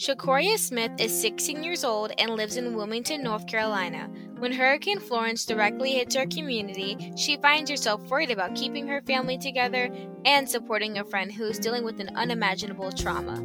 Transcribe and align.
Shakoria 0.00 0.56
Smith 0.56 0.92
is 0.98 1.20
16 1.20 1.62
years 1.62 1.84
old 1.84 2.10
and 2.16 2.30
lives 2.30 2.56
in 2.56 2.74
Wilmington, 2.74 3.22
North 3.22 3.46
Carolina. 3.46 4.08
When 4.38 4.50
Hurricane 4.50 4.98
Florence 4.98 5.44
directly 5.44 5.90
hits 5.90 6.16
her 6.16 6.24
community, 6.24 7.12
she 7.18 7.36
finds 7.36 7.68
herself 7.68 8.00
worried 8.08 8.30
about 8.30 8.54
keeping 8.54 8.88
her 8.88 9.02
family 9.02 9.36
together 9.36 9.90
and 10.24 10.48
supporting 10.48 10.96
a 10.96 11.04
friend 11.04 11.30
who 11.30 11.44
is 11.44 11.58
dealing 11.58 11.84
with 11.84 12.00
an 12.00 12.16
unimaginable 12.16 12.90
trauma. 12.92 13.36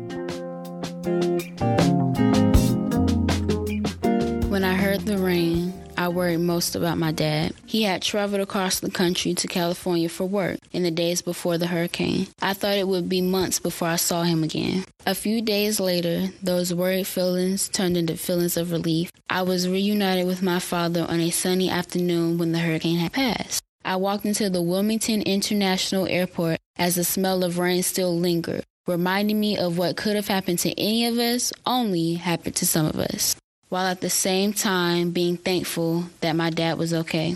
When 4.48 4.64
I 4.64 4.76
heard 4.76 5.02
the 5.02 5.18
rain, 5.18 5.74
I 5.98 6.10
worried 6.10 6.38
most 6.38 6.76
about 6.76 6.98
my 6.98 7.12
dad. 7.12 7.54
He 7.66 7.84
had 7.84 8.02
traveled 8.02 8.42
across 8.42 8.80
the 8.80 8.92
country 8.92 9.34
to 9.34 9.48
California 9.48 10.10
for 10.10 10.26
work 10.26 10.60
in 10.72 10.84
the 10.84 10.92
days 10.92 11.22
before 11.22 11.58
the 11.58 11.68
hurricane. 11.68 12.28
I 12.42 12.54
thought 12.54 12.78
it 12.78 12.88
would 12.88 13.08
be 13.08 13.22
months 13.22 13.60
before 13.60 13.88
I 13.88 13.96
saw 13.96 14.24
him 14.24 14.44
again. 14.44 14.86
A 15.06 15.16
few 15.16 15.42
days 15.42 15.80
later, 15.80 16.28
those 16.44 16.74
worried 16.74 17.08
feelings 17.08 17.70
turned 17.70 17.96
into 17.96 18.18
feelings 18.18 18.58
of 18.58 18.72
relief. 18.72 19.10
I 19.30 19.44
was 19.44 19.70
reunited 19.70 20.28
with 20.28 20.42
my 20.42 20.60
father 20.60 21.06
on 21.08 21.20
a 21.20 21.30
sunny 21.30 21.70
afternoon 21.70 22.38
when 22.38 22.52
the 22.52 22.60
hurricane 22.60 23.00
had 23.00 23.14
passed. 23.14 23.64
I 23.86 23.96
walked 23.96 24.26
into 24.26 24.50
the 24.50 24.62
Wilmington 24.62 25.22
International 25.22 26.08
Airport 26.08 26.60
as 26.78 26.96
the 26.96 27.04
smell 27.04 27.44
of 27.44 27.58
rain 27.58 27.84
still 27.84 28.18
lingered, 28.18 28.64
reminding 28.88 29.40
me 29.40 29.58
of 29.58 29.78
what 29.78 29.96
could 29.96 30.16
have 30.16 30.28
happened 30.28 30.60
to 30.60 30.78
any 30.80 31.06
of 31.06 31.18
us 31.18 31.54
only 31.66 32.16
happened 32.16 32.56
to 32.58 32.66
some 32.66 32.86
of 32.88 32.98
us 32.98 33.36
while 33.76 33.88
at 33.88 34.00
the 34.00 34.10
same 34.10 34.54
time 34.54 35.12
being 35.12 35.36
thankful 35.36 36.06
that 36.22 36.34
my 36.34 36.50
dad 36.50 36.78
was 36.78 36.94
okay. 36.94 37.36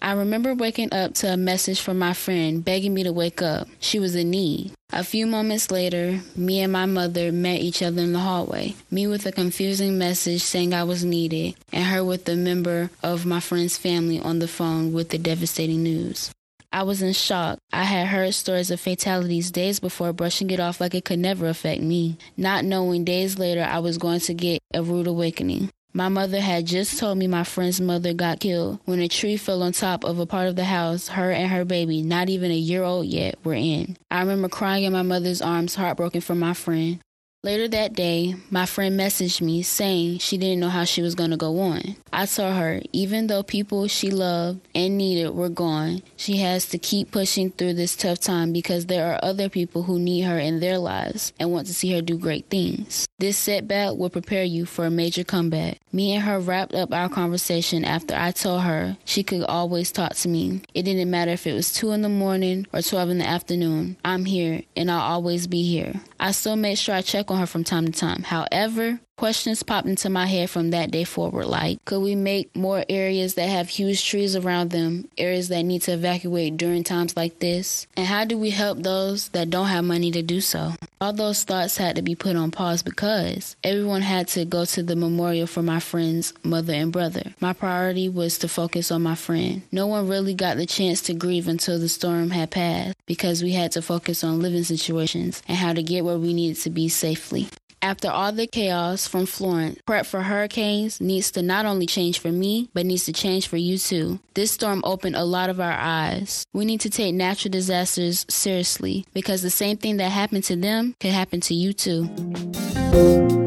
I 0.00 0.12
remember 0.12 0.54
waking 0.54 0.94
up 0.94 1.14
to 1.14 1.32
a 1.32 1.36
message 1.36 1.80
from 1.80 1.98
my 1.98 2.12
friend 2.12 2.64
begging 2.64 2.94
me 2.94 3.02
to 3.02 3.12
wake 3.12 3.42
up. 3.42 3.66
She 3.80 3.98
was 3.98 4.14
in 4.14 4.30
need. 4.30 4.70
A 4.92 5.02
few 5.02 5.26
moments 5.26 5.72
later, 5.72 6.20
me 6.36 6.60
and 6.60 6.72
my 6.72 6.86
mother 6.86 7.32
met 7.32 7.60
each 7.60 7.82
other 7.82 8.02
in 8.02 8.12
the 8.12 8.20
hallway. 8.20 8.76
Me 8.88 9.08
with 9.08 9.26
a 9.26 9.32
confusing 9.32 9.98
message 9.98 10.42
saying 10.42 10.72
I 10.72 10.84
was 10.84 11.04
needed, 11.04 11.56
and 11.72 11.86
her 11.86 12.04
with 12.04 12.28
a 12.28 12.36
member 12.36 12.90
of 13.02 13.26
my 13.26 13.40
friend's 13.40 13.76
family 13.76 14.20
on 14.20 14.38
the 14.38 14.46
phone 14.46 14.92
with 14.92 15.08
the 15.08 15.18
devastating 15.18 15.82
news. 15.82 16.30
I 16.72 16.84
was 16.84 17.02
in 17.02 17.14
shock. 17.14 17.58
I 17.72 17.82
had 17.82 18.06
heard 18.06 18.32
stories 18.34 18.70
of 18.70 18.78
fatalities 18.78 19.50
days 19.50 19.80
before, 19.80 20.12
brushing 20.12 20.52
it 20.52 20.60
off 20.60 20.80
like 20.80 20.94
it 20.94 21.04
could 21.04 21.18
never 21.18 21.48
affect 21.48 21.82
me, 21.82 22.16
not 22.36 22.64
knowing 22.64 23.02
days 23.02 23.40
later 23.40 23.64
I 23.64 23.80
was 23.80 23.98
going 23.98 24.20
to 24.20 24.34
get 24.34 24.60
a 24.72 24.84
rude 24.84 25.08
awakening. 25.08 25.68
My 25.92 26.08
mother 26.08 26.40
had 26.40 26.66
just 26.66 27.00
told 27.00 27.18
me 27.18 27.26
my 27.26 27.42
friend's 27.42 27.80
mother 27.80 28.14
got 28.14 28.38
killed 28.38 28.78
when 28.84 29.00
a 29.00 29.08
tree 29.08 29.36
fell 29.36 29.62
on 29.64 29.72
top 29.72 30.04
of 30.04 30.20
a 30.20 30.26
part 30.26 30.46
of 30.46 30.54
the 30.54 30.64
house 30.64 31.08
her 31.08 31.32
and 31.32 31.50
her 31.50 31.64
baby, 31.64 32.00
not 32.00 32.28
even 32.28 32.52
a 32.52 32.56
year 32.56 32.84
old 32.84 33.06
yet, 33.06 33.36
were 33.42 33.54
in. 33.54 33.96
I 34.08 34.20
remember 34.20 34.48
crying 34.48 34.84
in 34.84 34.92
my 34.92 35.02
mother's 35.02 35.42
arms, 35.42 35.74
heartbroken 35.74 36.20
for 36.20 36.36
my 36.36 36.54
friend. 36.54 37.00
Later 37.42 37.68
that 37.68 37.94
day, 37.94 38.34
my 38.50 38.66
friend 38.66 39.00
messaged 39.00 39.40
me 39.40 39.62
saying 39.62 40.18
she 40.18 40.36
didn't 40.36 40.60
know 40.60 40.68
how 40.68 40.84
she 40.84 41.00
was 41.00 41.14
going 41.14 41.30
to 41.30 41.38
go 41.38 41.60
on. 41.60 41.96
I 42.12 42.26
told 42.26 42.54
her, 42.56 42.82
even 42.92 43.28
though 43.28 43.42
people 43.42 43.88
she 43.88 44.10
loved 44.10 44.60
and 44.74 44.98
needed 44.98 45.30
were 45.30 45.48
gone, 45.48 46.02
she 46.16 46.36
has 46.38 46.66
to 46.66 46.76
keep 46.76 47.10
pushing 47.10 47.50
through 47.50 47.74
this 47.74 47.96
tough 47.96 48.20
time 48.20 48.52
because 48.52 48.86
there 48.86 49.10
are 49.10 49.20
other 49.22 49.48
people 49.48 49.84
who 49.84 49.98
need 49.98 50.22
her 50.22 50.38
in 50.38 50.60
their 50.60 50.76
lives 50.76 51.32
and 51.40 51.50
want 51.50 51.66
to 51.68 51.72
see 51.72 51.90
her 51.94 52.02
do 52.02 52.18
great 52.18 52.50
things. 52.50 53.06
This 53.18 53.38
setback 53.38 53.96
will 53.96 54.10
prepare 54.10 54.44
you 54.44 54.66
for 54.66 54.84
a 54.84 54.90
major 54.90 55.24
comeback. 55.24 55.78
Me 55.92 56.12
and 56.12 56.24
her 56.24 56.40
wrapped 56.40 56.74
up 56.74 56.92
our 56.92 57.08
conversation 57.08 57.86
after 57.86 58.14
I 58.14 58.32
told 58.32 58.62
her 58.62 58.98
she 59.06 59.22
could 59.22 59.44
always 59.44 59.92
talk 59.92 60.14
to 60.16 60.28
me. 60.28 60.60
It 60.74 60.82
didn't 60.82 61.10
matter 61.10 61.30
if 61.30 61.46
it 61.46 61.54
was 61.54 61.72
2 61.72 61.92
in 61.92 62.02
the 62.02 62.08
morning 62.10 62.66
or 62.72 62.82
12 62.82 63.10
in 63.10 63.18
the 63.18 63.26
afternoon. 63.26 63.96
I'm 64.04 64.26
here 64.26 64.62
and 64.76 64.90
I'll 64.90 65.12
always 65.12 65.46
be 65.46 65.62
here. 65.62 66.00
I 66.18 66.32
still 66.32 66.56
made 66.56 66.76
sure 66.76 66.94
I 66.94 67.02
on 67.30 67.38
her 67.38 67.46
from 67.46 67.64
time 67.64 67.86
to 67.86 67.92
time. 67.92 68.24
However, 68.24 69.00
questions 69.20 69.62
popped 69.62 69.86
into 69.86 70.08
my 70.08 70.24
head 70.26 70.48
from 70.48 70.70
that 70.70 70.90
day 70.90 71.04
forward 71.04 71.44
like 71.44 71.84
could 71.84 72.00
we 72.00 72.14
make 72.14 72.56
more 72.56 72.82
areas 72.88 73.34
that 73.34 73.50
have 73.50 73.68
huge 73.68 74.02
trees 74.02 74.34
around 74.34 74.70
them 74.70 75.06
areas 75.18 75.48
that 75.48 75.60
need 75.60 75.82
to 75.82 75.92
evacuate 75.92 76.56
during 76.56 76.82
times 76.82 77.14
like 77.14 77.38
this 77.38 77.86
and 77.98 78.06
how 78.06 78.24
do 78.24 78.38
we 78.38 78.48
help 78.48 78.82
those 78.82 79.28
that 79.28 79.50
don't 79.50 79.66
have 79.66 79.84
money 79.84 80.10
to 80.10 80.22
do 80.22 80.40
so 80.40 80.72
all 81.00 81.14
those 81.14 81.44
thoughts 81.44 81.78
had 81.78 81.96
to 81.96 82.02
be 82.02 82.14
put 82.14 82.36
on 82.36 82.50
pause 82.50 82.82
because 82.82 83.56
everyone 83.64 84.02
had 84.02 84.28
to 84.28 84.44
go 84.44 84.66
to 84.66 84.82
the 84.82 84.94
memorial 84.94 85.46
for 85.46 85.62
my 85.62 85.80
friend's 85.80 86.34
mother 86.44 86.74
and 86.74 86.92
brother. 86.92 87.34
My 87.40 87.54
priority 87.54 88.08
was 88.08 88.36
to 88.38 88.48
focus 88.48 88.90
on 88.92 89.02
my 89.02 89.14
friend. 89.14 89.62
No 89.72 89.86
one 89.86 90.08
really 90.08 90.34
got 90.34 90.58
the 90.58 90.66
chance 90.66 91.00
to 91.02 91.14
grieve 91.14 91.48
until 91.48 91.78
the 91.78 91.88
storm 91.88 92.30
had 92.30 92.50
passed 92.50 92.96
because 93.06 93.42
we 93.42 93.52
had 93.52 93.72
to 93.72 93.82
focus 93.82 94.22
on 94.22 94.40
living 94.40 94.64
situations 94.64 95.42
and 95.48 95.56
how 95.56 95.72
to 95.72 95.82
get 95.82 96.04
where 96.04 96.18
we 96.18 96.34
needed 96.34 96.60
to 96.62 96.70
be 96.70 96.88
safely 96.88 97.48
after 97.82 98.08
all 98.08 98.32
the 98.32 98.46
chaos 98.46 99.06
from 99.06 99.26
Florence, 99.26 99.80
prep 99.86 100.06
for 100.06 100.22
hurricanes 100.22 101.00
needs 101.00 101.30
to 101.32 101.42
not 101.42 101.66
only 101.66 101.86
change 101.86 102.18
for 102.18 102.30
me, 102.30 102.68
but 102.74 102.86
needs 102.86 103.04
to 103.04 103.12
change 103.12 103.48
for 103.48 103.56
you 103.56 103.78
too. 103.78 104.20
This 104.34 104.52
storm 104.52 104.82
opened 104.84 105.16
a 105.16 105.24
lot 105.24 105.50
of 105.50 105.60
our 105.60 105.72
eyes. 105.72 106.44
We 106.52 106.64
need 106.64 106.80
to 106.82 106.90
take 106.90 107.14
natural 107.14 107.50
disasters 107.50 108.26
seriously 108.28 109.06
because 109.14 109.42
the 109.42 109.50
same 109.50 109.76
thing 109.76 109.96
that 109.98 110.10
happened 110.10 110.44
to 110.44 110.56
them 110.56 110.94
could 111.00 111.12
happen 111.12 111.40
to 111.42 111.54
you 111.54 111.72
too. 111.72 113.39